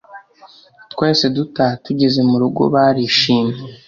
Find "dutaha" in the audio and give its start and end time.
1.35-1.73